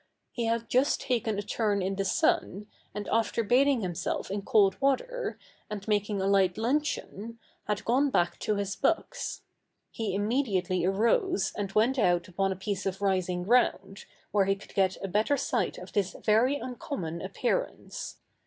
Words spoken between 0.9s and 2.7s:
taken a turn in the sun,